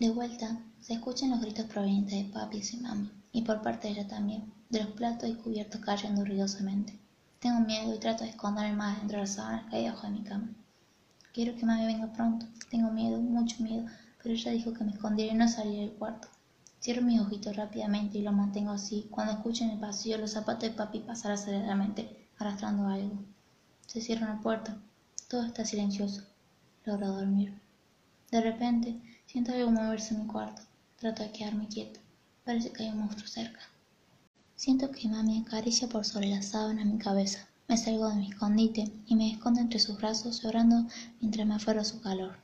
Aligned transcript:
De 0.00 0.08
vuelta, 0.08 0.58
se 0.80 0.94
escuchan 0.94 1.28
los 1.28 1.42
gritos 1.42 1.66
provenientes 1.66 2.14
de 2.14 2.32
papi 2.32 2.62
y 2.72 2.76
mamá, 2.78 3.12
y 3.32 3.42
por 3.42 3.60
parte 3.60 3.86
de 3.86 3.92
ella 3.92 4.08
también, 4.08 4.50
de 4.70 4.82
los 4.82 4.94
platos 4.94 5.28
y 5.28 5.34
cubiertos 5.34 5.82
cayendo 5.82 6.24
ruidosamente. 6.24 6.98
Tengo 7.38 7.60
miedo 7.60 7.94
y 7.94 7.98
trato 7.98 8.24
de 8.24 8.30
esconderme 8.30 8.74
más 8.76 8.96
dentro 8.96 9.18
de 9.18 9.24
las 9.24 9.34
sábanas 9.34 9.68
que 9.68 9.76
hay 9.76 9.84
debajo 9.84 10.06
de 10.06 10.12
mi 10.14 10.22
cama. 10.22 10.54
Quiero 11.34 11.54
que 11.54 11.66
mami 11.66 11.84
venga 11.84 12.14
pronto. 12.14 12.46
Tengo 12.70 12.90
miedo, 12.90 13.20
mucho 13.20 13.62
miedo, 13.62 13.84
pero 14.22 14.34
ella 14.34 14.52
dijo 14.52 14.72
que 14.72 14.84
me 14.84 14.92
escondiera 14.92 15.34
y 15.34 15.36
no 15.36 15.46
saliera 15.46 15.82
del 15.82 15.92
cuarto. 15.98 16.28
Cierro 16.82 17.02
mis 17.02 17.20
ojitos 17.20 17.54
rápidamente 17.54 18.16
y 18.16 18.22
lo 18.22 18.32
mantengo 18.32 18.70
así 18.70 19.06
cuando 19.10 19.34
escucho 19.34 19.64
en 19.64 19.70
el 19.72 19.80
pasillo 19.80 20.16
los 20.16 20.30
zapatos 20.30 20.62
de 20.62 20.70
papi 20.70 21.00
pasar 21.00 21.32
aceleradamente, 21.32 22.26
arrastrando 22.38 22.88
algo. 22.88 23.22
Se 23.86 24.00
cierra 24.00 24.32
una 24.32 24.40
puerta. 24.40 24.78
Todo 25.28 25.44
está 25.44 25.66
silencioso. 25.66 26.22
Logro 26.86 27.08
dormir. 27.08 27.52
De 28.30 28.40
repente, 28.40 28.98
siento 29.30 29.52
algo 29.52 29.70
moverse 29.70 30.12
en 30.12 30.22
mi 30.22 30.26
cuarto. 30.26 30.62
Trato 30.98 31.22
de 31.22 31.30
quedarme 31.30 31.68
quieta. 31.68 32.00
Parece 32.44 32.72
que 32.72 32.82
hay 32.82 32.88
un 32.88 32.98
monstruo 32.98 33.28
cerca. 33.28 33.60
Siento 34.56 34.90
que 34.90 35.08
mami 35.08 35.38
acaricia 35.38 35.88
por 35.88 36.04
sobre 36.04 36.26
la 36.26 36.42
sábana 36.42 36.84
mi 36.84 36.98
cabeza. 36.98 37.46
Me 37.68 37.76
salgo 37.76 38.08
de 38.08 38.16
mi 38.16 38.28
escondite 38.28 38.90
y 39.06 39.14
me 39.14 39.30
escondo 39.30 39.60
entre 39.60 39.78
sus 39.78 39.98
brazos 39.98 40.42
llorando 40.42 40.84
mientras 41.20 41.46
me 41.46 41.54
aferro 41.54 41.84
su 41.84 42.00
calor. 42.00 42.38